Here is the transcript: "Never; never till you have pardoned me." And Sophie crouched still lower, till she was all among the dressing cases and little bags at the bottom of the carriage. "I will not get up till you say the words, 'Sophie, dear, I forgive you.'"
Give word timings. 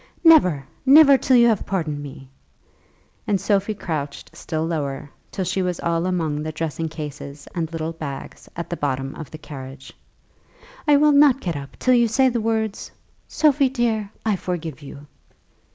"Never; 0.23 0.65
never 0.83 1.15
till 1.15 1.37
you 1.37 1.45
have 1.49 1.67
pardoned 1.67 2.01
me." 2.01 2.27
And 3.27 3.39
Sophie 3.39 3.75
crouched 3.75 4.31
still 4.35 4.65
lower, 4.65 5.11
till 5.31 5.45
she 5.45 5.61
was 5.61 5.79
all 5.79 6.07
among 6.07 6.41
the 6.41 6.51
dressing 6.51 6.89
cases 6.89 7.47
and 7.53 7.71
little 7.71 7.93
bags 7.93 8.49
at 8.55 8.71
the 8.71 8.77
bottom 8.77 9.13
of 9.13 9.29
the 9.29 9.37
carriage. 9.37 9.93
"I 10.87 10.97
will 10.97 11.11
not 11.11 11.39
get 11.39 11.55
up 11.55 11.77
till 11.77 11.93
you 11.93 12.07
say 12.07 12.29
the 12.29 12.41
words, 12.41 12.89
'Sophie, 13.27 13.69
dear, 13.69 14.11
I 14.25 14.37
forgive 14.37 14.81
you.'" 14.81 15.05